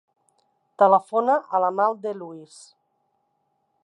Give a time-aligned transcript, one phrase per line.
[0.83, 2.57] Telefona a l'Amal De Luis.